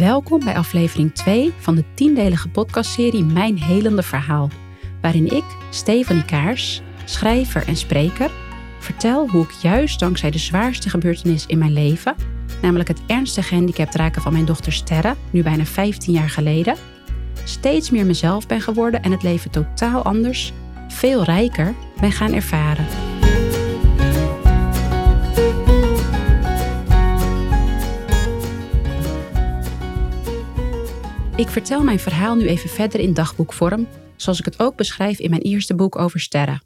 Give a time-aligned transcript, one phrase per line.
[0.00, 4.50] Welkom bij aflevering 2 van de tiendelige podcastserie Mijn Helende Verhaal,
[5.00, 8.30] waarin ik, Stefanie Kaars, schrijver en spreker,
[8.78, 12.14] vertel hoe ik juist dankzij de zwaarste gebeurtenis in mijn leven,
[12.62, 16.76] namelijk het ernstige gehandicapt raken van mijn dochter Sterre, nu bijna 15 jaar geleden,
[17.44, 20.52] steeds meer mezelf ben geworden en het leven totaal anders,
[20.88, 23.13] veel rijker ben gaan ervaren.
[31.36, 35.30] Ik vertel mijn verhaal nu even verder in dagboekvorm, zoals ik het ook beschrijf in
[35.30, 36.62] mijn eerste boek over sterren.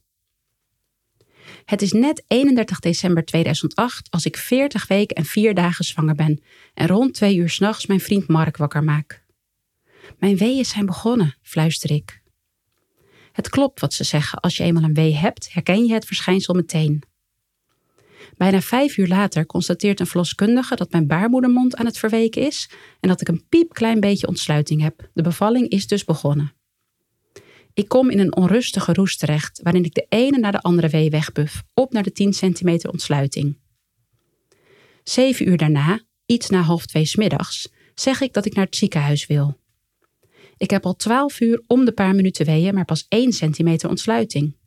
[1.64, 6.42] Het is net 31 december 2008 als ik 40 weken en 4 dagen zwanger ben
[6.74, 9.24] en rond 2 uur s'nachts mijn vriend Mark wakker maak.
[10.18, 12.23] Mijn weeën zijn begonnen, fluister ik.
[13.32, 16.54] Het klopt wat ze zeggen, als je eenmaal een wee hebt, herken je het verschijnsel
[16.54, 17.02] meteen.
[18.38, 22.70] Bijna vijf uur later constateert een verloskundige dat mijn baarmoedermond aan het verweken is
[23.01, 25.10] en dat ik een piepklein beetje ontsluiting heb.
[25.15, 26.52] De bevalling is dus begonnen.
[27.74, 31.10] Ik kom in een onrustige roes terecht, waarin ik de ene naar de andere wee
[31.10, 33.59] wegbuf, op naar de 10 centimeter ontsluiting.
[35.02, 39.27] Zeven uur daarna, iets na half twee smiddags, zeg ik dat ik naar het ziekenhuis
[39.27, 39.60] wil.
[40.57, 44.57] Ik heb al twaalf uur om de paar minuten weeën, maar pas één centimeter ontsluiting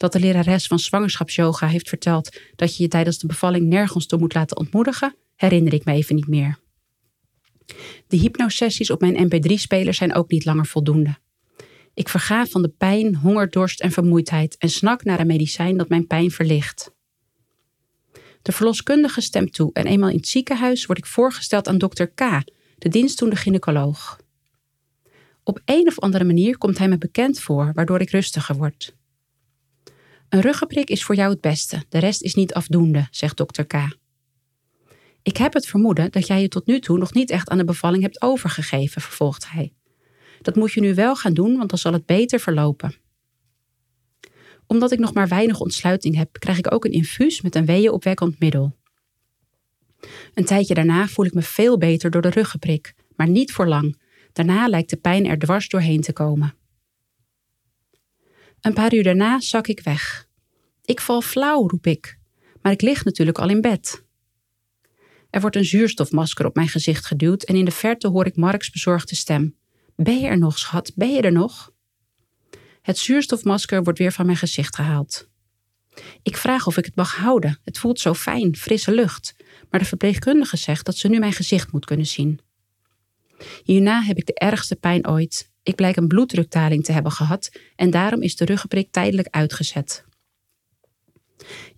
[0.00, 4.18] dat de lerares van zwangerschapsyoga heeft verteld dat je je tijdens de bevalling nergens toe
[4.18, 6.58] moet laten ontmoedigen, herinner ik me even niet meer.
[8.06, 11.16] De hypnosessies op mijn MP3-speler zijn ook niet langer voldoende.
[11.94, 15.88] Ik verga van de pijn, honger, dorst en vermoeidheid en snak naar een medicijn dat
[15.88, 16.92] mijn pijn verlicht.
[18.42, 22.20] De verloskundige stemt toe en eenmaal in het ziekenhuis word ik voorgesteld aan dokter K,
[22.78, 24.20] de dienstdoende gynaecoloog.
[25.44, 28.98] Op een of andere manier komt hij me bekend voor, waardoor ik rustiger word.
[30.30, 33.74] Een ruggenprik is voor jou het beste, de rest is niet afdoende, zegt dokter K.
[35.22, 37.64] Ik heb het vermoeden dat jij je tot nu toe nog niet echt aan de
[37.64, 39.72] bevalling hebt overgegeven, vervolgt hij.
[40.42, 42.94] Dat moet je nu wel gaan doen, want dan zal het beter verlopen.
[44.66, 48.40] Omdat ik nog maar weinig ontsluiting heb, krijg ik ook een infuus met een weeënopwekkend
[48.40, 48.76] middel.
[50.34, 54.00] Een tijdje daarna voel ik me veel beter door de ruggenprik, maar niet voor lang.
[54.32, 56.54] Daarna lijkt de pijn er dwars doorheen te komen.
[58.60, 60.28] Een paar uur daarna zak ik weg.
[60.84, 62.18] Ik val flauw, roep ik,
[62.62, 64.04] maar ik lig natuurlijk al in bed.
[65.30, 68.70] Er wordt een zuurstofmasker op mijn gezicht geduwd en in de verte hoor ik Marks
[68.70, 69.56] bezorgde stem.
[69.96, 70.92] Ben je er nog, schat?
[70.94, 71.72] Ben je er nog?
[72.82, 75.28] Het zuurstofmasker wordt weer van mijn gezicht gehaald.
[76.22, 77.58] Ik vraag of ik het mag houden.
[77.64, 79.34] Het voelt zo fijn, frisse lucht.
[79.70, 82.40] Maar de verpleegkundige zegt dat ze nu mijn gezicht moet kunnen zien.
[83.62, 87.90] Hierna heb ik de ergste pijn ooit ik blijk een bloeddrukdaling te hebben gehad en
[87.90, 90.04] daarom is de ruggenprik tijdelijk uitgezet.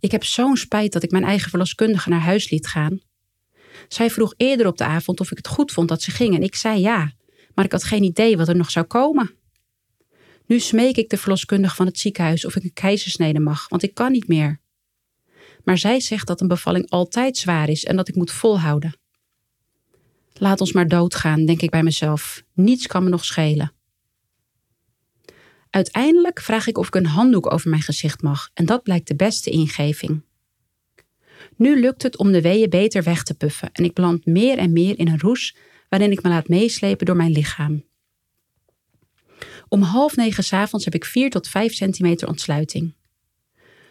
[0.01, 3.01] Ik heb zo'n spijt dat ik mijn eigen verloskundige naar huis liet gaan.
[3.89, 6.43] Zij vroeg eerder op de avond of ik het goed vond dat ze ging en
[6.43, 7.13] ik zei ja,
[7.55, 9.35] maar ik had geen idee wat er nog zou komen.
[10.47, 13.95] Nu smeek ik de verloskundige van het ziekenhuis of ik een keizersnede mag, want ik
[13.95, 14.61] kan niet meer.
[15.65, 19.02] Maar zij zegt dat een bevalling altijd zwaar is en dat ik moet volhouden.
[20.35, 22.43] Laat ons maar doodgaan, denk ik bij mezelf.
[22.55, 23.73] Niets kan me nog schelen.
[25.71, 29.17] Uiteindelijk vraag ik of ik een handdoek over mijn gezicht mag en dat blijkt de
[29.17, 30.23] beste ingeving.
[31.57, 34.73] Nu lukt het om de weeën beter weg te puffen en ik beland meer en
[34.73, 35.57] meer in een roes
[35.89, 37.85] waarin ik me laat meeslepen door mijn lichaam.
[39.69, 42.95] Om half negen s'avonds heb ik 4 tot 5 centimeter ontsluiting.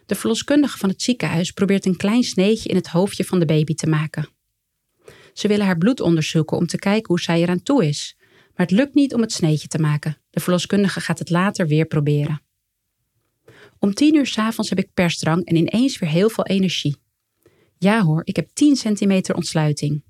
[0.06, 3.74] De verloskundige van het ziekenhuis probeert een klein sneetje in het hoofdje van de baby
[3.74, 4.30] te maken.
[5.34, 8.16] Ze willen haar bloed onderzoeken om te kijken hoe zij eraan toe is.
[8.56, 10.18] Maar het lukt niet om het sneetje te maken.
[10.30, 12.42] De verloskundige gaat het later weer proberen.
[13.80, 16.96] Om tien uur s'avonds heb ik persdrang en ineens weer heel veel energie.
[17.78, 20.04] Ja hoor, ik heb 10 centimeter ontsluiting.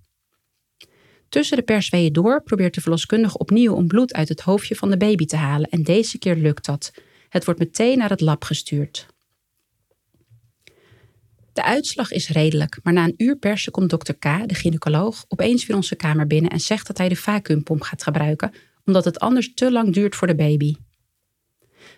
[1.29, 4.97] Tussen de persweeën door probeert de verloskundige opnieuw om bloed uit het hoofdje van de
[4.97, 6.91] baby te halen en deze keer lukt dat.
[7.29, 9.07] Het wordt meteen naar het lab gestuurd.
[11.53, 15.65] De uitslag is redelijk, maar na een uur persen komt dokter K, de gynaecoloog, opeens
[15.65, 18.53] weer onze kamer binnen en zegt dat hij de vacuumpomp gaat gebruiken,
[18.85, 20.75] omdat het anders te lang duurt voor de baby.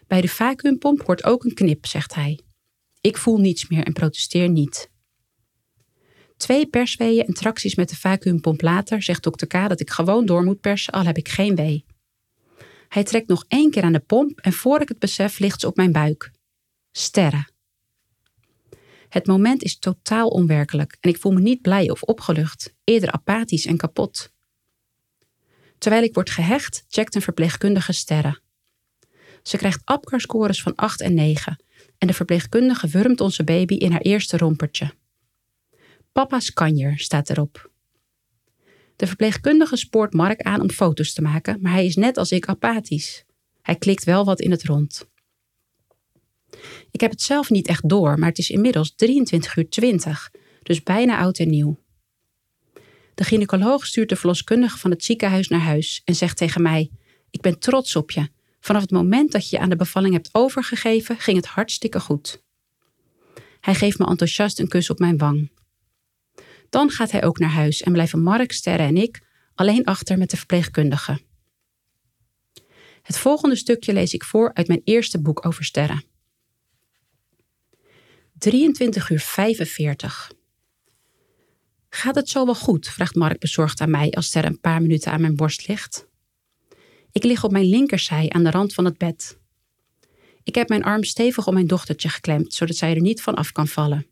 [0.08, 2.40] Bij de vacuumpomp hoort ook een knip, zegt hij.
[3.02, 4.92] Ik voel niets meer en protesteer niet.
[6.38, 10.44] Twee persweeën en tracties met de vacuumpomp later zegt dokter K dat ik gewoon door
[10.44, 11.86] moet persen, al heb ik geen wee.
[12.88, 15.68] Hij trekt nog één keer aan de pomp en voor ik het besef ligt ze
[15.68, 16.32] op mijn buik.
[16.92, 17.53] Sterren.
[19.14, 23.66] Het moment is totaal onwerkelijk en ik voel me niet blij of opgelucht, eerder apathisch
[23.66, 24.32] en kapot.
[25.78, 28.42] Terwijl ik word gehecht, checkt een verpleegkundige sterren.
[29.44, 31.64] Ze krijgt APGAR-scores van 8 en 9
[31.98, 34.94] en de verpleegkundige wurmt onze baby in haar eerste rompertje.
[36.12, 37.72] Papa's kanjer staat erop.
[38.56, 42.32] De De verpleegkundige spoort Mark aan om foto's te maken, maar hij is net als
[42.32, 43.26] ik apathisch.
[43.62, 45.12] Hij klikt wel wat in het rond.
[46.92, 50.32] Ik heb het zelf niet echt door, maar het is inmiddels 23 uur 20,
[50.64, 51.80] dus bijna oud en nieuw.
[53.16, 56.92] De gynaecoloog stuurt de verloskundige van het ziekenhuis naar huis en zegt tegen mij:
[57.30, 58.28] Ik ben trots op je.
[58.60, 62.42] Vanaf het moment dat je je aan de bevalling hebt overgegeven, ging het hartstikke goed.
[63.60, 65.52] Hij geeft me enthousiast een kus op mijn wang.
[66.70, 69.22] Dan gaat hij ook naar huis en blijven Mark, Sterre en ik
[69.56, 71.20] alleen achter met de verpleegkundige.
[73.02, 76.04] Het volgende stukje lees ik voor uit mijn eerste boek over sterren.
[78.44, 80.32] 23 uur 45.
[81.90, 82.88] Gaat het zo wel goed?
[82.88, 86.08] vraagt Mark bezorgd aan mij als Sterre een paar minuten aan mijn borst ligt.
[87.12, 89.38] Ik lig op mijn linkerzij aan de rand van het bed.
[90.44, 93.52] Ik heb mijn arm stevig om mijn dochtertje geklemd, zodat zij er niet van af
[93.52, 94.08] kan vallen.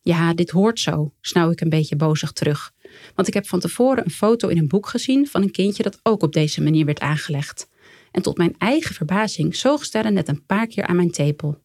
[0.00, 2.72] Ja, dit hoort zo, snauw ik een beetje bozig terug.
[3.14, 6.00] Want ik heb van tevoren een foto in een boek gezien van een kindje dat
[6.02, 7.68] ook op deze manier werd aangelegd.
[8.10, 11.63] En tot mijn eigen verbazing zoog Sterren net een paar keer aan mijn tepel.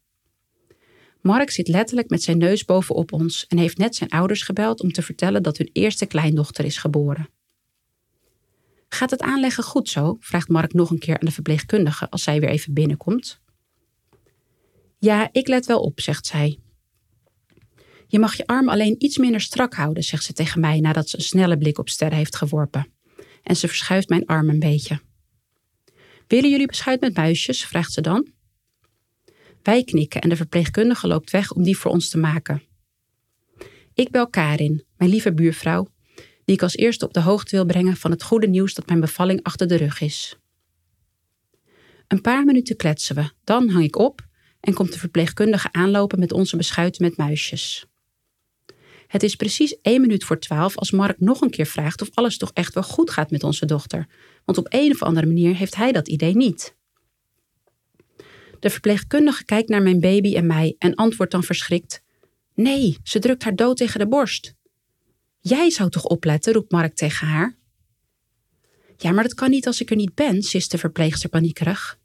[1.22, 4.92] Mark zit letterlijk met zijn neus bovenop ons en heeft net zijn ouders gebeld om
[4.92, 7.30] te vertellen dat hun eerste kleindochter is geboren.
[8.90, 10.18] Gaat het aanleggen goed zo?
[10.20, 13.42] vraagt Mark nog een keer aan de verpleegkundige als zij weer even binnenkomt.
[14.98, 16.60] Ja, ik let wel op, zegt zij.
[18.08, 21.18] Je mag je arm alleen iets minder strak houden, zegt ze tegen mij nadat ze
[21.18, 22.92] een snelle blik op Sterre heeft geworpen.
[23.44, 25.00] En ze verschuift mijn arm een beetje.
[26.28, 27.66] Willen jullie beschuit met muisjes?
[27.66, 28.28] vraagt ze dan.
[29.64, 32.64] Wij knikken en de verpleegkundige loopt weg om die voor ons te maken.
[33.94, 35.88] Ik bel Karin, mijn lieve buurvrouw,
[36.46, 39.00] die ik als eerste op de hoogte wil brengen van het goede nieuws dat mijn
[39.00, 40.38] bevalling achter de rug is.
[42.08, 44.28] Een paar minuten kletsen we, dan hang ik op
[44.60, 47.86] en komt de verpleegkundige aanlopen met onze beschuiten met muisjes.
[49.08, 52.38] Het is precies één minuut voor twaalf als Mark nog een keer vraagt of alles
[52.38, 54.08] toch echt wel goed gaat met onze dochter,
[54.46, 56.78] want op een of andere manier heeft hij dat idee niet.
[58.60, 62.02] De verpleegkundige kijkt naar mijn baby en mij en antwoordt dan verschrikt:
[62.54, 64.54] Nee, ze drukt haar dood tegen de borst.
[65.40, 67.58] Jij zou toch opletten, roept Mark tegen haar.
[68.98, 72.00] Ja, maar dat kan niet als ik er niet ben, sist de verpleegster paniekerig.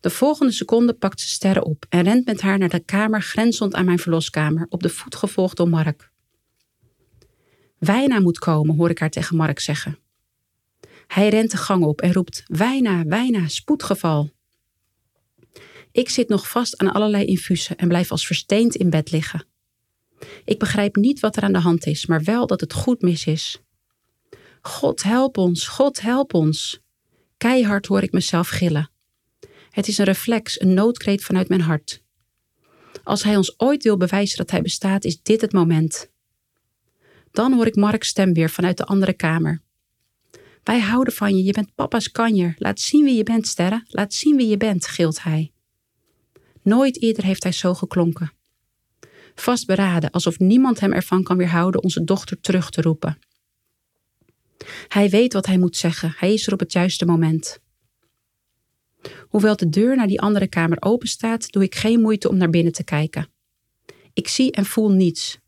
[0.00, 3.74] De volgende seconde pakt ze Sterren op en rent met haar naar de kamer grenzend
[3.74, 6.10] aan mijn verloskamer, op de voet gevolgd door Mark.
[7.78, 9.98] Wijna moet komen, hoor ik haar tegen Mark zeggen.
[11.06, 14.35] Hij rent de gang op en roept: Wijna, Wijna, spoedgeval.
[15.96, 19.44] Ik zit nog vast aan allerlei infusen en blijf als versteend in bed liggen.
[20.44, 23.26] Ik begrijp niet wat er aan de hand is, maar wel dat het goed mis
[23.26, 23.60] is.
[24.60, 26.80] God help ons, God help ons.
[27.36, 28.90] Keihard hoor ik mezelf gillen.
[29.70, 32.02] Het is een reflex, een noodkreet vanuit mijn hart.
[33.02, 36.10] Als hij ons ooit wil bewijzen dat hij bestaat, is dit het moment.
[37.30, 39.62] Dan hoor ik Mark's stem weer vanuit de andere kamer.
[40.62, 42.54] Wij houden van je, je bent papa's kanjer.
[42.58, 43.84] Laat zien wie je bent, Sterre.
[43.86, 45.50] Laat zien wie je bent, gilt hij.
[46.66, 48.32] Nooit eerder heeft hij zo geklonken.
[49.34, 53.18] Vastberaden, alsof niemand hem ervan kan weerhouden onze dochter terug te roepen.
[54.88, 57.58] Hij weet wat hij moet zeggen, hij is er op het juiste moment.
[59.28, 62.50] Hoewel de deur naar die andere kamer open staat, doe ik geen moeite om naar
[62.50, 63.28] binnen te kijken.
[64.12, 65.38] Ik zie en voel niets.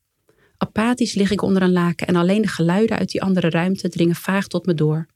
[0.56, 4.16] Apathisch lig ik onder een laken en alleen de geluiden uit die andere ruimte dringen
[4.16, 5.06] vaag tot me door.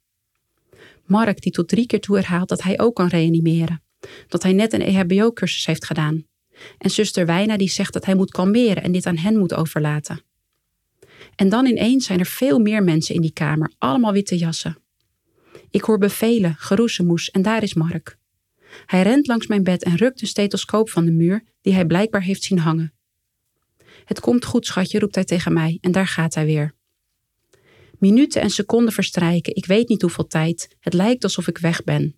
[1.05, 3.82] Mark, die tot drie keer toe herhaalt dat hij ook kan reanimeren.
[4.29, 6.27] Dat hij net een EHBO-cursus heeft gedaan.
[6.79, 10.23] En zuster Wijna die zegt dat hij moet kalmeren en dit aan hen moet overlaten.
[11.35, 14.77] En dan ineens zijn er veel meer mensen in die kamer, allemaal witte jassen.
[15.71, 18.19] Ik hoor bevelen, geroezemoes en daar is Mark.
[18.87, 22.23] Hij rent langs mijn bed en rukt een stethoscoop van de muur die hij blijkbaar
[22.23, 22.93] heeft zien hangen.
[24.05, 26.75] Het komt goed, schatje, roept hij tegen mij en daar gaat hij weer.
[27.99, 30.77] Minuten en seconden verstrijken, ik weet niet hoeveel tijd.
[30.81, 32.17] Het lijkt alsof ik weg ben.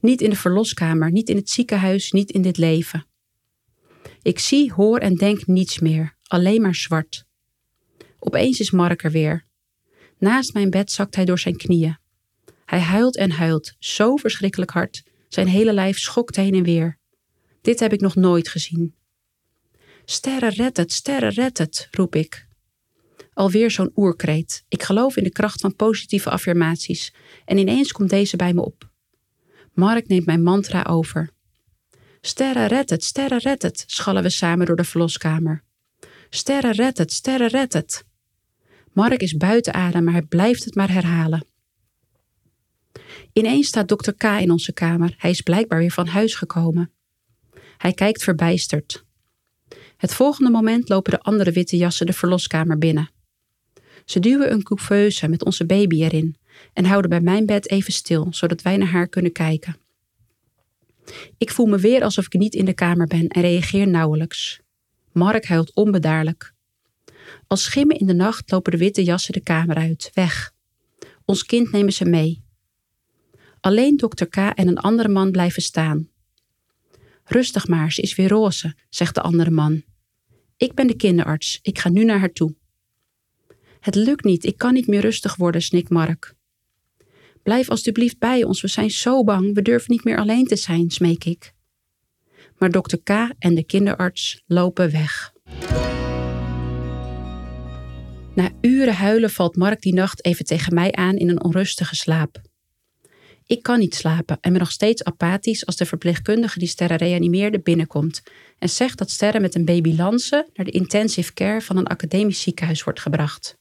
[0.00, 3.06] Niet in de verloskamer, niet in het ziekenhuis, niet in dit leven.
[4.22, 7.24] Ik zie, hoor en denk niets meer, alleen maar zwart.
[8.18, 9.46] Opeens is Mark er weer.
[10.18, 11.98] Naast mijn bed zakt hij door zijn knieën.
[12.64, 15.02] Hij huilt en huilt, zo verschrikkelijk hard.
[15.28, 16.98] Zijn hele lijf schokt heen en weer.
[17.60, 18.94] Dit heb ik nog nooit gezien.
[20.04, 22.46] Sterren red het, sterren red het, roep ik.
[23.32, 24.64] Alweer zo'n oerkreet.
[24.68, 27.14] Ik geloof in de kracht van positieve affirmaties
[27.44, 28.92] en ineens komt deze bij me op.
[29.74, 31.30] Mark neemt mijn mantra over.
[32.20, 35.62] Sterren red het, sterren red het, schallen we samen door de verloskamer.
[36.30, 38.04] Sterren red het, sterren red het.
[38.92, 41.46] Mark is buiten adem, maar hij blijft het maar herhalen.
[43.32, 45.14] Ineens staat dokter K in onze kamer.
[45.18, 46.92] Hij is blijkbaar weer van huis gekomen.
[47.78, 49.04] Hij kijkt verbijsterd.
[49.96, 53.10] Het volgende moment lopen de andere witte jassen de verloskamer binnen.
[54.04, 56.36] Ze duwen een couveuse met onze baby erin
[56.72, 59.76] en houden bij mijn bed even stil, zodat wij naar haar kunnen kijken.
[61.38, 64.60] Ik voel me weer alsof ik niet in de kamer ben en reageer nauwelijks.
[65.12, 66.54] Mark huilt onbedaarlijk.
[67.46, 70.52] Als schimmen in de nacht lopen de witte jassen de kamer uit, weg.
[71.24, 72.42] Ons kind nemen ze mee.
[73.60, 76.08] Alleen dokter K en een andere man blijven staan.
[77.24, 79.82] Rustig maar, ze is weer roze, zegt de andere man.
[80.56, 82.54] Ik ben de kinderarts, ik ga nu naar haar toe.
[83.80, 86.34] Het lukt niet, ik kan niet meer rustig worden, snikt Mark.
[87.44, 90.90] Blijf alstublieft bij ons, we zijn zo bang, we durven niet meer alleen te zijn,
[90.90, 91.52] smeek ik.
[92.58, 93.08] Maar dokter K
[93.38, 95.32] en de kinderarts lopen weg.
[98.34, 102.40] Na uren huilen valt Mark die nacht even tegen mij aan in een onrustige slaap.
[103.46, 107.60] Ik kan niet slapen en ben nog steeds apathisch als de verpleegkundige die Sterre reanimeerde
[107.60, 108.22] binnenkomt
[108.58, 112.42] en zegt dat Sterre met een baby Lance naar de intensive care van een academisch
[112.42, 113.56] ziekenhuis wordt gebracht.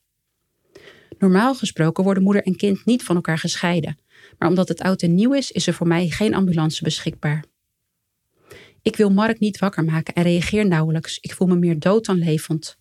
[1.24, 3.98] Normaal gesproken worden moeder en kind niet van elkaar gescheiden,
[4.38, 7.44] maar omdat het oud en nieuw is, is er voor mij geen ambulance beschikbaar.
[8.82, 11.18] Ik wil Mark niet wakker maken en reageer nauwelijks.
[11.20, 12.78] Ik voel me meer dood dan levend.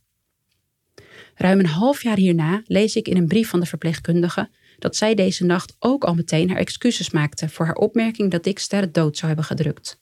[1.34, 5.14] Ruim een half jaar hierna lees ik in een brief van de verpleegkundige dat zij
[5.14, 9.16] deze nacht ook al meteen haar excuses maakte voor haar opmerking dat ik Sterre dood
[9.16, 10.00] zou hebben gedrukt.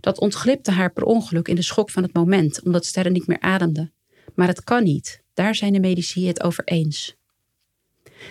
[0.00, 3.40] Dat ontglipte haar per ongeluk in de schok van het moment, omdat Sterre niet meer
[3.40, 3.90] ademde.
[4.34, 7.17] Maar het kan niet, daar zijn de medici het over eens.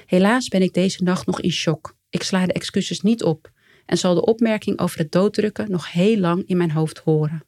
[0.06, 1.96] Helaas ben ik deze nacht nog in shock.
[2.10, 3.52] Ik sla de excuses niet op
[3.86, 7.46] en zal de opmerking over het dooddrukken nog heel lang in mijn hoofd horen.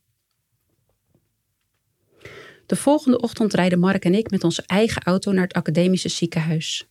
[2.66, 6.90] De volgende ochtend rijden Mark en ik met onze eigen auto naar het academische ziekenhuis.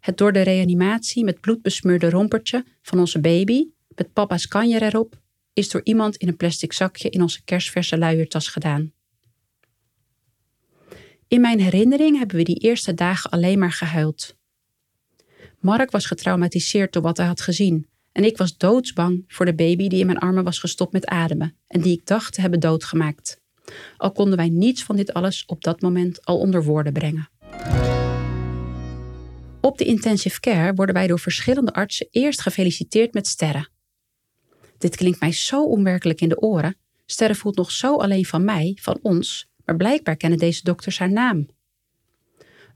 [0.00, 5.20] Het door de reanimatie met bloed besmeurde rompertje van onze baby, met papa's kanjer erop,
[5.52, 8.92] is door iemand in een plastic zakje in onze kerstverse luiertas gedaan.
[11.28, 14.38] In mijn herinnering hebben we die eerste dagen alleen maar gehuild.
[15.60, 19.88] Mark was getraumatiseerd door wat hij had gezien en ik was doodsbang voor de baby
[19.88, 23.40] die in mijn armen was gestopt met ademen en die ik dacht te hebben doodgemaakt.
[23.96, 27.28] Al konden wij niets van dit alles op dat moment al onder woorden brengen.
[29.60, 33.68] Op de intensive care worden wij door verschillende artsen eerst gefeliciteerd met sterren.
[34.78, 36.76] Dit klinkt mij zo onwerkelijk in de oren.
[37.06, 41.12] Sterren voelt nog zo alleen van mij, van ons, maar blijkbaar kennen deze dokters haar
[41.12, 41.48] naam.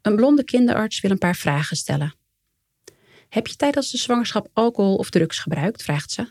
[0.03, 2.15] Een blonde kinderarts wil een paar vragen stellen.
[3.35, 5.83] Heb je tijdens de zwangerschap alcohol of drugs gebruikt?
[5.83, 6.27] vraagt ze.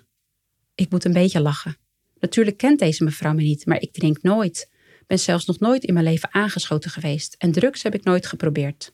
[0.76, 1.78] Ik moet een beetje lachen.
[2.20, 4.70] Natuurlijk kent deze mevrouw me niet, maar ik drink nooit.
[5.08, 8.94] Ben zelfs nog nooit in mijn leven aangeschoten geweest en drugs heb ik nooit geprobeerd.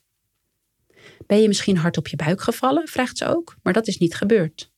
[1.28, 2.88] Ben je misschien hard op je buik gevallen?
[2.88, 4.72] vraagt ze ook, maar dat is niet gebeurd.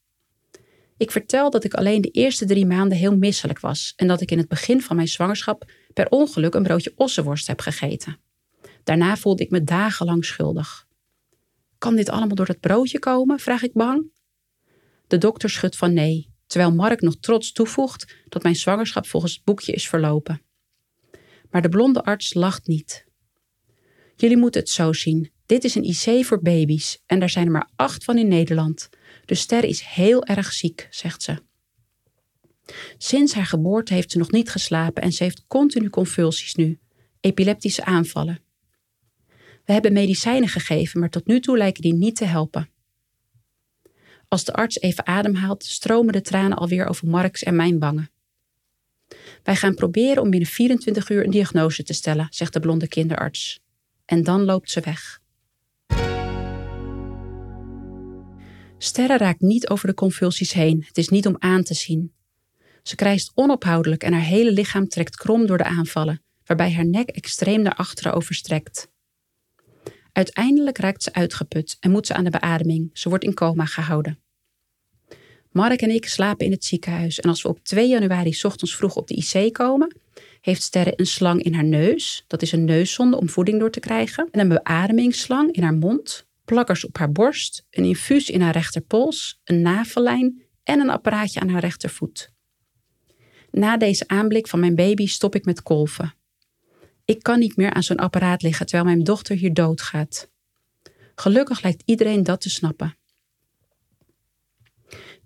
[0.98, 4.32] Ik vertel dat ik alleen de eerste drie maanden heel misselijk was en dat ik
[4.32, 8.20] in het begin van mijn zwangerschap per ongeluk een broodje ossenworst heb gegeten.
[8.84, 10.90] Daarna voelde ik me dagenlang schuldig.
[11.82, 13.40] Kan dit allemaal door dat broodje komen?
[13.40, 14.12] vraag ik bang.
[15.08, 19.44] De dokter schudt van nee, terwijl Mark nog trots toevoegt dat mijn zwangerschap volgens het
[19.44, 20.42] boekje is verlopen.
[21.50, 23.06] Maar de blonde arts lacht niet.
[24.16, 25.32] Jullie moeten het zo zien.
[25.46, 28.90] Dit is een IC voor baby's en daar zijn er maar acht van in Nederland.
[29.26, 31.38] De ster is heel erg ziek, zegt ze.
[32.98, 36.80] Sinds haar geboorte heeft ze nog niet geslapen en ze heeft continu convulsies nu,
[37.20, 38.51] epileptische aanvallen.
[39.72, 42.70] We hebben medicijnen gegeven, maar tot nu toe lijken die niet te helpen.
[44.28, 48.12] Als de arts even ademhaalt, stromen de tranen alweer over Marks en mijn wangen.
[49.44, 53.60] Wij gaan proberen om binnen 24 uur een diagnose te stellen, zegt de blonde kinderarts.
[54.06, 55.20] En dan loopt ze weg.
[58.78, 60.84] Sterre raakt niet over de convulsies heen.
[60.88, 62.14] Het is niet om aan te zien.
[62.84, 67.10] Ze krijst onophoudelijk en haar hele lichaam trekt krom door de aanvallen, waarbij haar nek
[67.10, 68.90] extreem naar achteren overstrekt.
[70.12, 72.90] Uiteindelijk raakt ze uitgeput en moet ze aan de beademing.
[72.94, 74.20] Ze wordt in coma gehouden.
[75.52, 78.96] Mark en ik slapen in het ziekenhuis en als we op 2 januari ochtends vroeg
[78.96, 79.96] op de IC komen,
[80.42, 82.24] heeft Sterre een slang in haar neus.
[82.28, 84.28] Dat is een neuszonde om voeding door te krijgen.
[84.32, 89.40] En een beademingsslang in haar mond, plakkers op haar borst, een infuus in haar rechterpols,
[89.44, 92.32] een navellijn en een apparaatje aan haar rechtervoet.
[93.52, 96.14] Na deze aanblik van mijn baby stop ik met kolven.
[97.12, 100.30] Ik kan niet meer aan zo'n apparaat liggen terwijl mijn dochter hier doodgaat.
[101.16, 102.98] Gelukkig lijkt iedereen dat te snappen.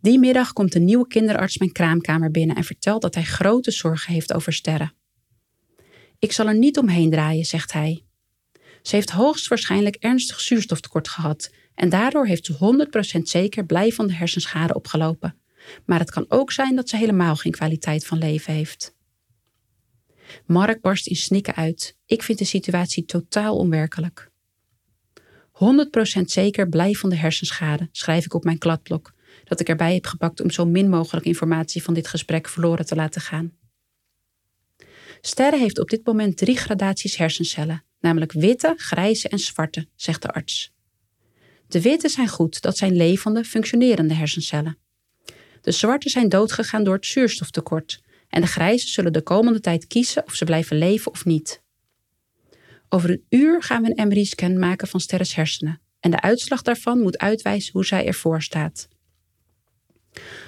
[0.01, 4.13] Die middag komt een nieuwe kinderarts mijn kraamkamer binnen en vertelt dat hij grote zorgen
[4.13, 4.93] heeft over sterren.
[6.19, 8.03] Ik zal er niet omheen draaien, zegt hij.
[8.81, 12.87] Ze heeft hoogstwaarschijnlijk ernstig zuurstoftekort gehad en daardoor heeft ze
[13.19, 15.35] 100% zeker blijvende hersenschade opgelopen.
[15.85, 18.94] Maar het kan ook zijn dat ze helemaal geen kwaliteit van leven heeft.
[20.45, 21.97] Mark barst in snikken uit.
[22.05, 24.29] Ik vind de situatie totaal onwerkelijk.
[26.19, 29.13] 100% zeker blijvende hersenschade, schrijf ik op mijn kladblok,
[29.43, 32.95] dat ik erbij heb gepakt om zo min mogelijk informatie van dit gesprek verloren te
[32.95, 33.53] laten gaan.
[35.21, 40.27] Sterren heeft op dit moment drie gradaties hersencellen, namelijk witte, grijze en zwarte, zegt de
[40.27, 40.73] arts.
[41.67, 44.77] De witte zijn goed, dat zijn levende, functionerende hersencellen.
[45.61, 50.25] De zwarte zijn doodgegaan door het zuurstoftekort en de grijze zullen de komende tijd kiezen
[50.25, 51.63] of ze blijven leven of niet.
[52.89, 56.99] Over een uur gaan we een MRI-scan maken van Sterres hersenen en de uitslag daarvan
[56.99, 58.87] moet uitwijzen hoe zij ervoor staat.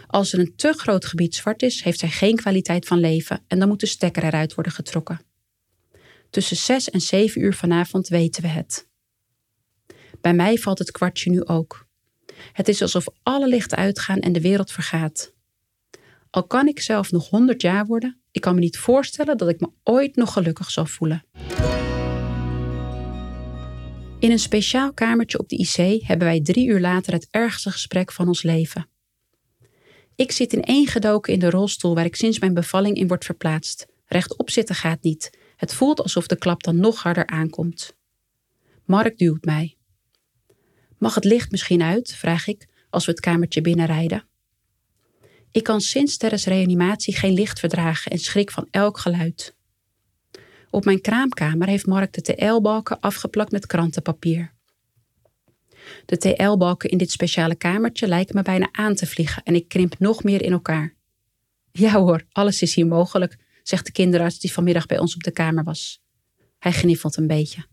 [0.07, 3.59] Als er een te groot gebied zwart is, heeft zij geen kwaliteit van leven en
[3.59, 5.19] dan moet de stekker eruit worden getrokken.
[6.29, 8.87] Tussen 6 en 7 uur vanavond weten we het.
[10.21, 11.87] Bij mij valt het kwartje nu ook.
[12.53, 15.33] Het is alsof alle lichten uitgaan en de wereld vergaat.
[16.37, 19.59] Al kan ik zelf nog 100 jaar worden, ik kan me niet voorstellen dat ik
[19.59, 21.25] me ooit nog gelukkig zal voelen.
[24.19, 28.11] In een speciaal kamertje op de IC hebben wij drie uur later het ergste gesprek
[28.11, 28.89] van ons leven.
[30.15, 33.25] Ik zit in één gedoken in de rolstoel waar ik sinds mijn bevalling in word
[33.25, 33.87] verplaatst.
[34.05, 35.37] Rechtop zitten gaat niet.
[35.55, 37.95] Het voelt alsof de klap dan nog harder aankomt.
[38.85, 39.77] Mark duwt mij.
[40.97, 42.15] Mag het licht misschien uit?
[42.15, 44.27] vraag ik als we het kamertje binnenrijden.
[45.51, 49.55] Ik kan sinds Terres reanimatie geen licht verdragen en schrik van elk geluid.
[50.69, 54.53] Op mijn kraamkamer heeft Mark de TL-balken afgeplakt met krantenpapier.
[56.05, 59.99] De TL-balken in dit speciale kamertje lijken me bijna aan te vliegen en ik krimp
[59.99, 60.95] nog meer in elkaar.
[61.71, 65.31] Ja hoor, alles is hier mogelijk, zegt de kinderarts die vanmiddag bij ons op de
[65.31, 66.01] kamer was.
[66.59, 67.65] Hij gniffelt een beetje.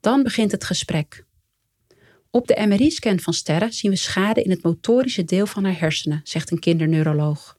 [0.00, 1.24] Dan begint het gesprek.
[2.32, 6.20] Op de MRI-scan van Sterre zien we schade in het motorische deel van haar hersenen,
[6.24, 7.58] zegt een kinderneuroloog.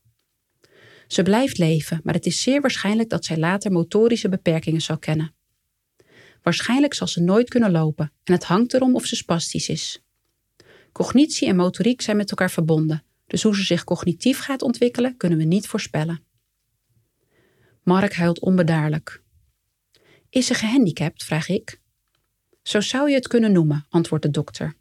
[1.07, 5.33] Ze blijft leven, maar het is zeer waarschijnlijk dat zij later motorische beperkingen zal kennen.
[6.41, 10.03] Waarschijnlijk zal ze nooit kunnen lopen en het hangt erom of ze spastisch is.
[10.91, 15.37] Cognitie en motoriek zijn met elkaar verbonden, dus hoe ze zich cognitief gaat ontwikkelen kunnen
[15.37, 16.23] we niet voorspellen.
[17.83, 19.23] Mark huilt onbedaarlijk.
[20.29, 21.23] Is ze gehandicapt?
[21.23, 21.80] vraag ik.
[22.61, 24.75] Zo zou je het kunnen noemen, antwoordt de dokter.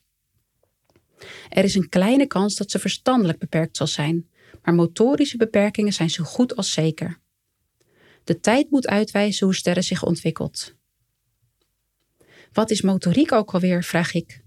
[1.48, 4.28] Er is een kleine kans dat ze verstandelijk beperkt zal zijn,
[4.62, 7.18] maar motorische beperkingen zijn zo goed als zeker.
[8.24, 10.74] De tijd moet uitwijzen hoe sterren zich ontwikkelt.
[12.52, 13.84] Wat is motoriek ook alweer?
[13.84, 14.42] vraag ik.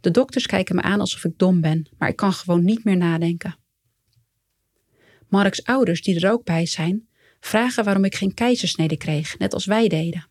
[0.00, 2.96] De dokters kijken me aan alsof ik dom ben, maar ik kan gewoon niet meer
[2.96, 3.58] nadenken.
[5.28, 7.08] Marks ouders, die er ook bij zijn,
[7.40, 10.26] vragen waarom ik geen keizersnede kreeg, net als wij deden.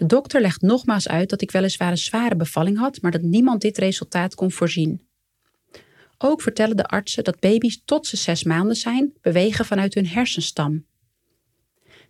[0.00, 3.60] De dokter legt nogmaals uit dat ik weliswaar een zware bevalling had, maar dat niemand
[3.60, 5.06] dit resultaat kon voorzien.
[6.18, 10.86] Ook vertellen de artsen dat baby's tot ze zes maanden zijn bewegen vanuit hun hersenstam.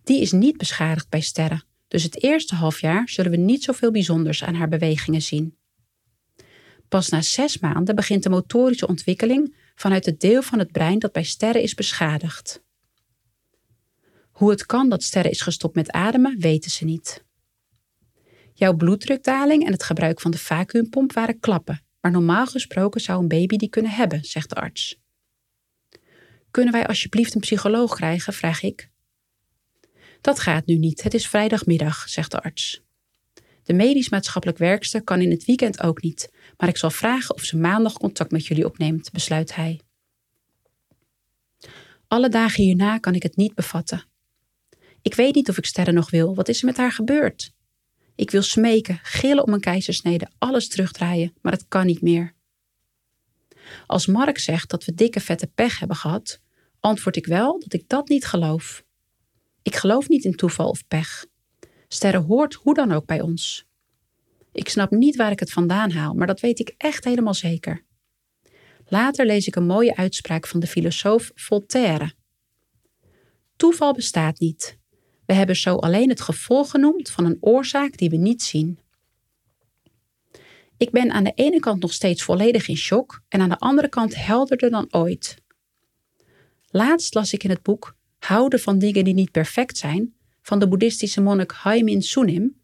[0.03, 4.45] Die is niet beschadigd bij sterren, dus het eerste halfjaar zullen we niet zoveel bijzonders
[4.45, 5.57] aan haar bewegingen zien.
[6.89, 11.13] Pas na zes maanden begint de motorische ontwikkeling vanuit het deel van het brein dat
[11.13, 12.63] bij sterren is beschadigd.
[14.31, 17.29] Hoe het kan dat sterren is gestopt met ademen, weten ze niet.
[18.61, 23.29] Jouw bloeddrukdaling en het gebruik van de vacuümpomp waren klappen, maar normaal gesproken zou een
[23.29, 25.01] baby die kunnen hebben, zegt de arts.
[26.51, 28.33] Kunnen wij alsjeblieft een psycholoog krijgen?
[28.33, 28.91] vraag ik.
[30.21, 32.83] Dat gaat nu niet, het is vrijdagmiddag, zegt de arts.
[33.63, 37.57] De medisch-maatschappelijk werkster kan in het weekend ook niet, maar ik zal vragen of ze
[37.57, 39.81] maandag contact met jullie opneemt, besluit hij.
[42.07, 44.05] Alle dagen hierna kan ik het niet bevatten.
[45.03, 46.35] Ik weet niet of ik sterren nog wil.
[46.35, 47.59] Wat is er met haar gebeurd?
[48.21, 52.35] Ik wil smeken, gillen om een keizersnede, alles terugdraaien, maar het kan niet meer.
[53.87, 56.41] Als Mark zegt dat we dikke vette pech hebben gehad,
[56.81, 58.85] antwoord ik wel dat ik dat niet geloof.
[59.63, 61.27] Ik geloof niet in toeval of pech.
[61.89, 63.67] Sterren hoort hoe dan ook bij ons.
[64.53, 67.85] Ik snap niet waar ik het vandaan haal, maar dat weet ik echt helemaal zeker.
[68.87, 72.13] Later lees ik een mooie uitspraak van de filosoof Voltaire.
[73.57, 74.80] Toeval bestaat niet.
[75.31, 78.79] We hebben zo alleen het gevolg genoemd van een oorzaak die we niet zien.
[80.77, 83.89] Ik ben aan de ene kant nog steeds volledig in shock en aan de andere
[83.89, 85.37] kant helderder dan ooit.
[86.71, 90.69] Laatst las ik in het boek Houden van dingen die niet perfect zijn van de
[90.69, 92.61] boeddhistische monnik Haimin Sunim.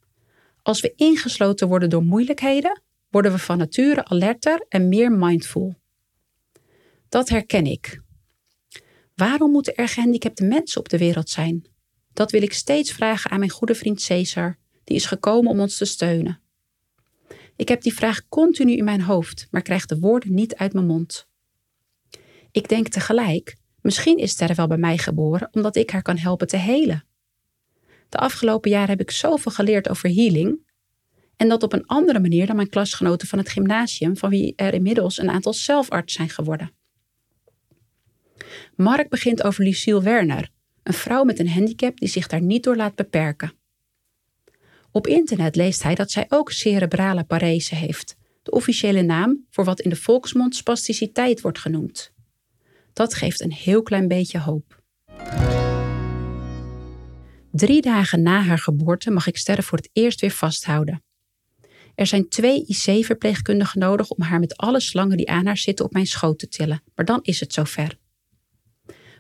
[0.63, 5.75] Als we ingesloten worden door moeilijkheden, worden we van nature alerter en meer mindful.
[7.09, 8.01] Dat herken ik.
[9.15, 11.75] Waarom moeten er gehandicapte mensen op de wereld zijn?
[12.17, 15.77] Dat wil ik steeds vragen aan mijn goede vriend Caesar, die is gekomen om ons
[15.77, 16.41] te steunen.
[17.57, 20.87] Ik heb die vraag continu in mijn hoofd, maar krijg de woorden niet uit mijn
[20.87, 21.29] mond.
[22.51, 26.47] Ik denk tegelijk, misschien is Sterre wel bij mij geboren omdat ik haar kan helpen
[26.47, 27.05] te helen.
[28.09, 30.59] De afgelopen jaren heb ik zoveel geleerd over healing.
[31.37, 34.75] En dat op een andere manier dan mijn klasgenoten van het gymnasium, van wie er
[34.75, 36.73] inmiddels een aantal zelfarts zijn geworden.
[38.77, 40.55] Mark begint over Lucille Werner,
[40.87, 43.53] een vrouw met een handicap die zich daar niet door laat beperken.
[44.91, 49.81] Op internet leest hij dat zij ook cerebrale parese heeft, de officiële naam voor wat
[49.81, 52.13] in de volksmond spasticiteit wordt genoemd.
[52.93, 54.83] Dat geeft een heel klein beetje hoop.
[57.51, 61.05] Drie dagen na haar geboorte mag ik Sterren voor het eerst weer vasthouden.
[61.95, 65.93] Er zijn twee IC-verpleegkundigen nodig om haar met alle slangen die aan haar zitten op
[65.93, 67.99] mijn schoot te tillen, maar dan is het zover.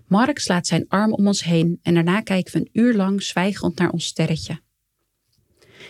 [0.07, 3.79] Mark slaat zijn arm om ons heen en daarna kijken we een uur lang zwijgend
[3.79, 4.61] naar ons sterretje.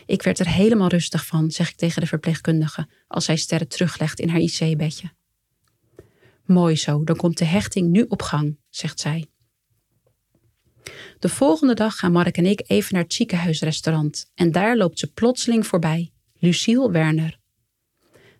[0.07, 4.21] Ik werd er helemaal rustig van, zeg ik tegen de verpleegkundige als zij sterren teruglegt
[4.21, 5.13] in haar IC-bedje.
[6.45, 9.27] Mooi zo, dan komt de hechting nu op gang, zegt zij.
[11.19, 15.13] De volgende dag gaan Mark en ik even naar het ziekenhuisrestaurant en daar loopt ze
[15.13, 17.39] plotseling voorbij, Lucille Werner.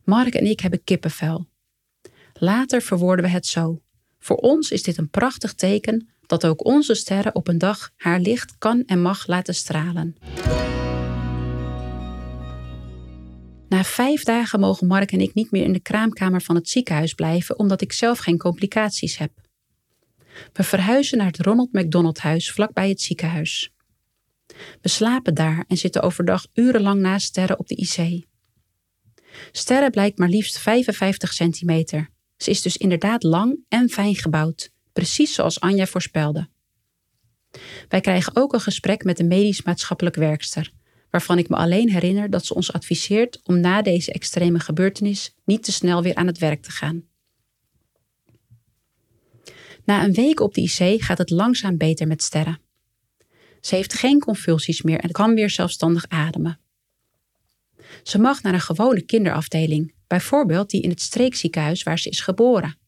[0.05, 1.47] Mark en ik hebben kippenvel.
[2.33, 3.81] Later verwoorden we het zo.
[4.27, 8.21] Voor ons is dit een prachtig teken dat ook onze sterren op een dag haar
[8.21, 10.17] licht kan en mag laten stralen.
[13.69, 17.15] Na vijf dagen mogen Mark en ik niet meer in de kraamkamer van het ziekenhuis
[17.15, 19.33] blijven, omdat ik zelf geen complicaties heb.
[20.53, 23.73] We verhuizen naar het Ronald McDonald Huis vlakbij het ziekenhuis.
[24.81, 28.25] We slapen daar en zitten overdag urenlang naast Sterren op de IC.
[29.53, 32.15] Sterren blijkt maar liefst 55 centimeter.
[32.37, 36.49] Ze is dus inderdaad lang en fijn gebouwd, precies zoals Anja voorspelde.
[37.89, 40.73] Wij krijgen ook een gesprek met de medisch-maatschappelijk werkster,
[41.11, 45.65] waarvan ik me alleen herinner dat ze ons adviseert om na deze extreme gebeurtenis niet
[45.65, 47.05] te snel weer aan het werk te gaan.
[49.85, 52.61] Na een week op de IC gaat het langzaam beter met Sterren.
[53.61, 56.61] Ze heeft geen convulsies meer en kan weer zelfstandig ademen.
[58.03, 62.79] Ze mag naar een gewone kinderafdeling, bijvoorbeeld die in het streekziekenhuis waar ze is geboren.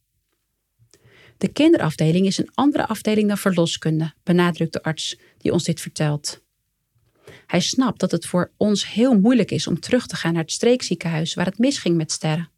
[1.38, 6.40] De kinderafdeling is een andere afdeling dan verloskunde, benadrukt de arts die ons dit vertelt.
[7.46, 10.52] Hij snapt dat het voor ons heel moeilijk is om terug te gaan naar het
[10.52, 12.50] streekziekenhuis waar het misging met sterren.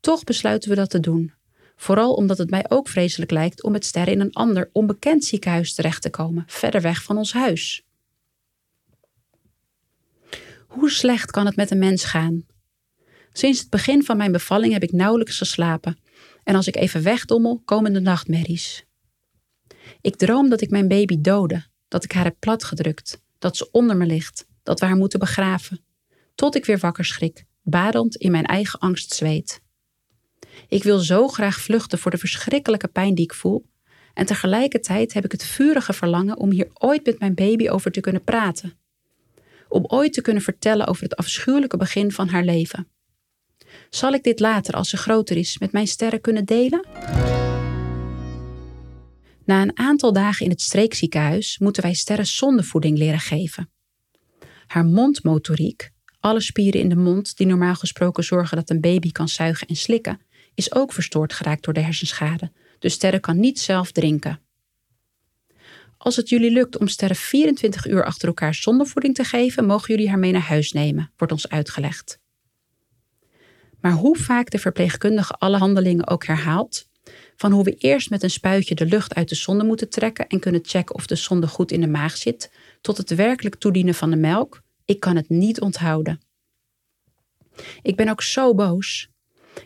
[0.00, 1.32] Toch besluiten we dat te doen,
[1.76, 5.74] vooral omdat het mij ook vreselijk lijkt om met sterren in een ander onbekend ziekenhuis
[5.74, 7.84] terecht te komen, verder weg van ons huis.
[10.66, 12.44] Hoe slecht kan het met een mens gaan?
[13.32, 15.98] Sinds het begin van mijn bevalling heb ik nauwelijks geslapen
[16.44, 18.84] en als ik even wegdommel, komen de nachtmerries.
[20.00, 23.96] Ik droom dat ik mijn baby dode, dat ik haar heb platgedrukt, dat ze onder
[23.96, 25.84] me ligt, dat we haar moeten begraven,
[26.34, 29.60] tot ik weer wakker schrik, badend in mijn eigen angst zweet.
[30.68, 33.70] Ik wil zo graag vluchten voor de verschrikkelijke pijn die ik voel,
[34.14, 38.00] en tegelijkertijd heb ik het vurige verlangen om hier ooit met mijn baby over te
[38.00, 38.72] kunnen praten.
[39.68, 42.88] Om ooit te kunnen vertellen over het afschuwelijke begin van haar leven.
[43.94, 46.86] Zal ik dit later, als ze groter is, met mijn sterren kunnen delen?
[49.44, 53.70] Na een aantal dagen in het streekziekenhuis moeten wij sterren zondevoeding leren geven.
[54.66, 59.28] Haar mondmotoriek, alle spieren in de mond die normaal gesproken zorgen dat een baby kan
[59.28, 60.20] zuigen en slikken,
[60.54, 64.40] is ook verstoord geraakt door de hersenschade, dus sterren kan niet zelf drinken.
[65.96, 70.08] Als het jullie lukt om sterren 24 uur achter elkaar zondevoeding te geven, mogen jullie
[70.08, 72.21] haar mee naar huis nemen, wordt ons uitgelegd.
[73.82, 76.88] Maar hoe vaak de verpleegkundige alle handelingen ook herhaalt,
[77.36, 80.40] van hoe we eerst met een spuitje de lucht uit de zonde moeten trekken en
[80.40, 84.10] kunnen checken of de zonde goed in de maag zit, tot het werkelijk toedienen van
[84.10, 86.20] de melk, ik kan het niet onthouden.
[87.82, 89.08] Ik ben ook zo boos.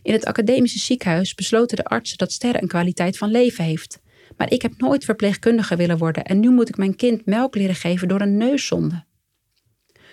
[0.03, 4.01] In het academische ziekenhuis besloten de artsen dat sterren een kwaliteit van leven heeft.
[4.37, 7.75] Maar ik heb nooit verpleegkundige willen worden en nu moet ik mijn kind melk leren
[7.75, 9.05] geven door een neuszonde.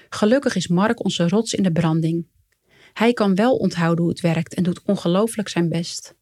[0.09, 2.27] Gelukkig is Mark onze rots in de branding.
[2.93, 6.15] Hij kan wel onthouden hoe het werkt en doet ongelooflijk zijn best.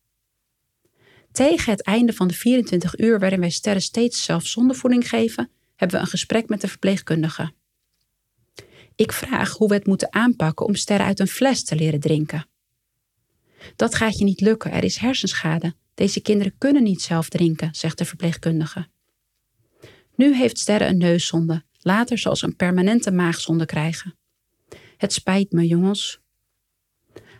[1.31, 5.97] Tegen het einde van de 24 uur waarin wij sterren steeds zelf zondevoeding geven, hebben
[5.97, 7.53] we een gesprek met de verpleegkundige.
[8.95, 12.45] Ik vraag hoe we het moeten aanpakken om sterren uit een fles te leren drinken.
[13.75, 15.75] Dat gaat je niet lukken, er is hersenschade.
[15.93, 18.87] Deze kinderen kunnen niet zelf drinken, zegt de verpleegkundige.
[20.15, 24.15] Nu heeft Sterre een neuszonde, later zal ze een permanente maagzonde krijgen.
[24.97, 26.20] Het spijt me, jongens.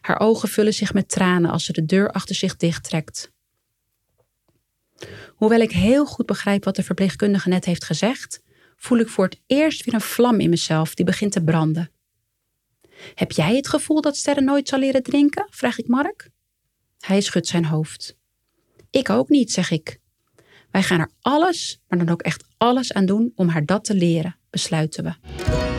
[0.01, 3.31] Haar ogen vullen zich met tranen als ze de deur achter zich dichttrekt.
[5.27, 8.41] Hoewel ik heel goed begrijp wat de verpleegkundige net heeft gezegd,
[8.75, 11.91] voel ik voor het eerst weer een vlam in mezelf die begint te branden.
[13.13, 15.47] Heb jij het gevoel dat Sterren nooit zal leren drinken?
[15.49, 16.29] vraag ik Mark.
[16.99, 18.17] Hij schudt zijn hoofd.
[18.89, 19.99] Ik ook niet, zeg ik.
[20.71, 23.95] Wij gaan er alles, maar dan ook echt alles aan doen om haar dat te
[23.95, 25.70] leren, besluiten we.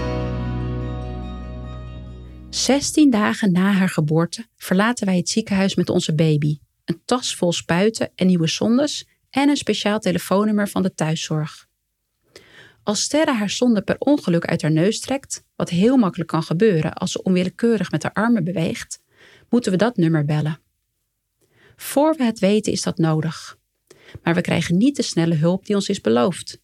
[2.54, 6.58] 16 dagen na haar geboorte verlaten wij het ziekenhuis met onze baby.
[6.84, 11.66] Een tas vol spuiten en nieuwe sondes en een speciaal telefoonnummer van de thuiszorg.
[12.82, 16.92] Als Sterre haar zonde per ongeluk uit haar neus trekt, wat heel makkelijk kan gebeuren
[16.92, 19.02] als ze onwillekeurig met haar armen beweegt,
[19.48, 20.60] moeten we dat nummer bellen.
[21.76, 23.58] Voor we het weten is dat nodig.
[24.22, 26.60] Maar we krijgen niet de snelle hulp die ons is beloofd.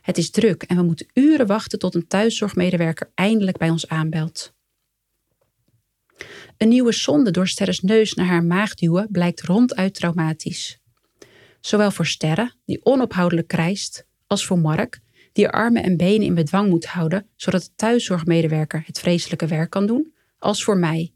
[0.00, 4.54] Het is druk en we moeten uren wachten tot een thuiszorgmedewerker eindelijk bij ons aanbelt.
[6.56, 10.78] Een nieuwe sonde door Sterres neus naar haar maag duwen blijkt ronduit traumatisch.
[11.60, 15.00] Zowel voor Sterre, die onophoudelijk krijst, als voor Mark,
[15.32, 19.70] die haar armen en benen in bedwang moet houden, zodat de thuiszorgmedewerker het vreselijke werk
[19.70, 21.12] kan doen, als voor mij.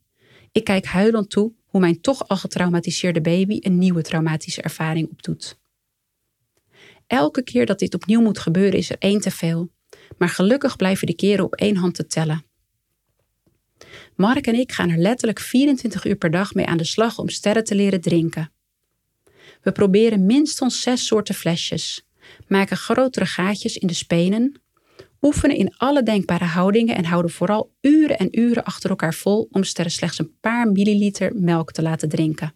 [0.52, 5.58] Ik kijk huilend toe hoe mijn toch al getraumatiseerde baby een nieuwe traumatische ervaring opdoet.
[7.06, 9.70] Elke keer dat dit opnieuw moet gebeuren is er één te veel,
[10.18, 12.44] maar gelukkig blijven de keren op één hand te tellen.
[14.16, 17.28] Mark en ik gaan er letterlijk 24 uur per dag mee aan de slag om
[17.28, 18.52] sterren te leren drinken.
[19.62, 22.06] We proberen minstens zes soorten flesjes,
[22.48, 24.60] maken grotere gaatjes in de spenen,
[25.20, 29.64] oefenen in alle denkbare houdingen en houden vooral uren en uren achter elkaar vol om
[29.64, 32.54] sterren slechts een paar milliliter melk te laten drinken.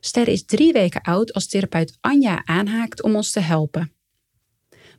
[0.00, 3.92] Ster is drie weken oud als therapeut Anja aanhaakt om ons te helpen.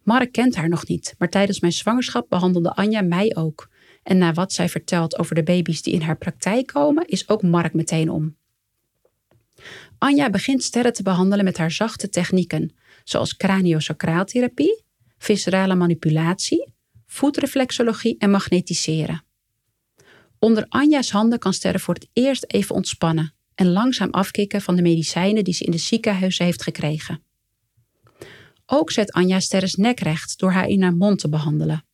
[0.04, 3.70] Mark kent haar nog niet, maar tijdens mijn zwangerschap behandelde Anja mij ook.
[4.06, 7.42] En na wat zij vertelt over de baby's die in haar praktijk komen, is ook
[7.42, 8.36] Mark meteen om.
[9.98, 14.84] Anja begint sterren te behandelen met haar zachte technieken, zoals craniosacraaltherapie,
[15.18, 16.74] viscerale manipulatie,
[17.08, 19.24] voetreflexologie en magnetiseren.
[20.40, 24.82] Onder Anja's handen kan sterren voor het eerst even ontspannen en langzaam afkicken van de
[24.82, 27.24] medicijnen die ze in de ziekenhuizen heeft gekregen.
[28.66, 31.86] Ook zet Anja Sterres nek recht door haar in haar mond te behandelen.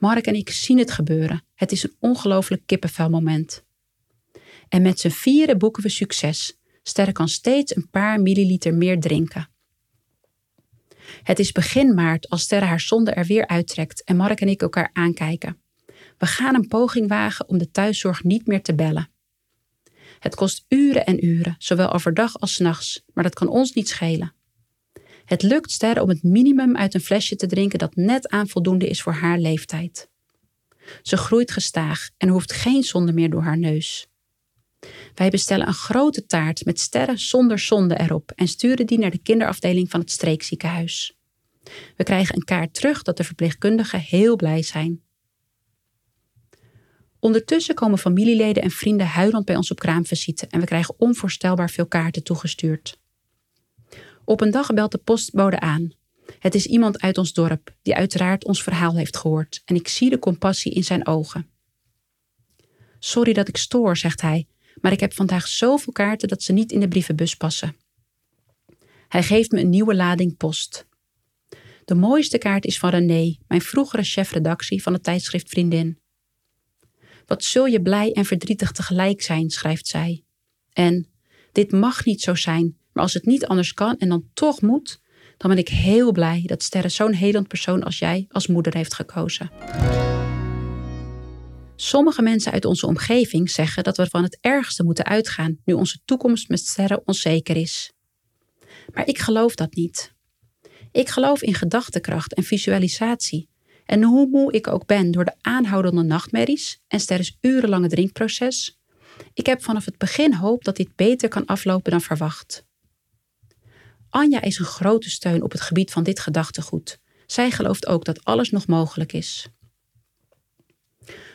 [0.00, 1.44] Mark en ik zien het gebeuren.
[1.54, 3.64] Het is een ongelooflijk kippenvelmoment.
[4.68, 6.58] En met z'n vieren boeken we succes.
[6.82, 9.48] Sterre kan steeds een paar milliliter meer drinken.
[11.22, 14.62] Het is begin maart als Sterre haar zonde er weer uittrekt en Mark en ik
[14.62, 15.60] elkaar aankijken.
[16.18, 19.10] We gaan een poging wagen om de thuiszorg niet meer te bellen.
[20.18, 24.34] Het kost uren en uren, zowel overdag als nachts, maar dat kan ons niet schelen.
[25.30, 28.88] Het lukt Ster om het minimum uit een flesje te drinken dat net aan voldoende
[28.88, 30.08] is voor haar leeftijd.
[31.02, 34.06] Ze groeit gestaag en hoeft geen zonde meer door haar neus.
[35.14, 39.22] Wij bestellen een grote taart met sterren zonder zonde erop en sturen die naar de
[39.22, 41.16] kinderafdeling van het streekziekenhuis.
[41.96, 45.02] We krijgen een kaart terug dat de verpleegkundigen heel blij zijn.
[47.18, 51.86] Ondertussen komen familieleden en vrienden huilend bij ons op kraamvisite en we krijgen onvoorstelbaar veel
[51.86, 52.99] kaarten toegestuurd.
[54.30, 55.92] Op een dag belt de postbode aan.
[56.38, 60.10] Het is iemand uit ons dorp, die uiteraard ons verhaal heeft gehoord, en ik zie
[60.10, 61.50] de compassie in zijn ogen.
[62.98, 64.46] Sorry dat ik stoor, zegt hij,
[64.80, 67.76] maar ik heb vandaag zoveel kaarten dat ze niet in de brievenbus passen.
[69.08, 70.86] Hij geeft me een nieuwe lading post.
[71.84, 75.98] De mooiste kaart is van René, mijn vroegere chefredactie van het tijdschrift Vriendin.
[77.26, 80.24] Wat zul je blij en verdrietig tegelijk zijn, schrijft zij.
[80.72, 81.06] En
[81.52, 85.00] dit mag niet zo zijn, maar als het niet anders kan en dan toch moet,
[85.36, 88.94] dan ben ik heel blij dat Sterre zo'n helend persoon als jij als moeder heeft
[88.94, 89.50] gekozen.
[91.76, 96.00] Sommige mensen uit onze omgeving zeggen dat we van het ergste moeten uitgaan nu onze
[96.04, 97.92] toekomst met Sterre onzeker is.
[98.92, 100.14] Maar ik geloof dat niet.
[100.92, 103.48] Ik geloof in gedachtekracht en visualisatie
[103.84, 108.78] en hoe moe ik ook ben door de aanhoudende nachtmerries en Sterres urenlange drinkproces,
[109.34, 112.68] ik heb vanaf het begin hoop dat dit beter kan aflopen dan verwacht.
[114.10, 116.98] Anja is een grote steun op het gebied van dit gedachtegoed.
[117.26, 119.48] Zij gelooft ook dat alles nog mogelijk is.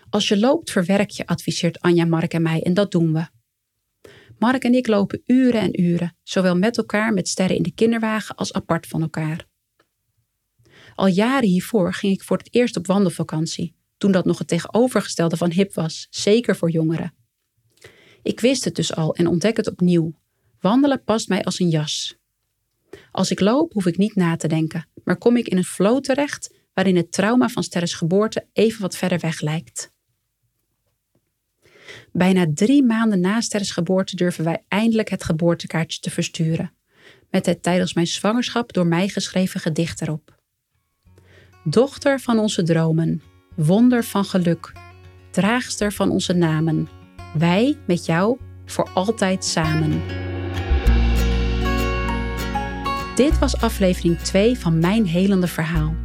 [0.10, 3.28] Als je loopt, verwerk je, adviseert Anja, Mark en mij, en dat doen we.
[4.38, 8.36] Mark en ik lopen uren en uren, zowel met elkaar met sterren in de kinderwagen
[8.36, 9.48] als apart van elkaar.
[10.96, 15.38] Al jaren hiervoor ging ik voor het eerst op wandelvakantie, toen dat nog het tegenovergestelde
[15.38, 17.14] van hip was, zeker voor jongeren.
[18.24, 20.14] Ik wist het dus al en ontdek het opnieuw.
[20.60, 22.18] Wandelen past mij als een jas.
[23.16, 26.02] Als ik loop, hoef ik niet na te denken, maar kom ik in een flow
[26.02, 29.92] terecht waarin het trauma van Sterres geboorte even wat verder weg lijkt.
[32.12, 36.74] Bijna drie maanden na Sterres geboorte durven wij eindelijk het geboortekaartje te versturen,
[37.30, 40.40] met het tijdens mijn zwangerschap door mij geschreven gedicht erop.
[41.64, 43.22] Dochter van onze dromen,
[43.56, 44.74] wonder van geluk,
[45.32, 46.90] draagster van onze namen,
[47.38, 50.25] wij met jou voor altijd samen.
[53.16, 55.96] Dit was aflevering 2 van Mijn Helende Verhaal.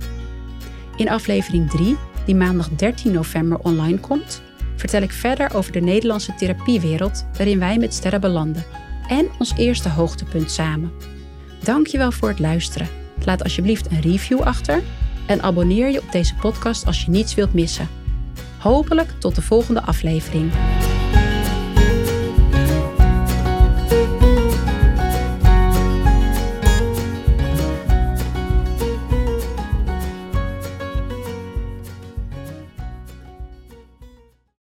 [0.97, 1.97] In aflevering 3,
[2.27, 4.43] die maandag 13 november online komt,
[4.77, 8.65] vertel ik verder over de Nederlandse therapiewereld waarin wij met sterren belanden
[9.09, 10.93] en ons eerste hoogtepunt samen.
[11.63, 12.89] Dankjewel voor het luisteren.
[13.25, 14.83] Laat alsjeblieft een review achter
[15.27, 17.89] en abonneer je op deze podcast als je niets wilt missen.
[18.59, 20.53] Hopelijk tot de volgende aflevering.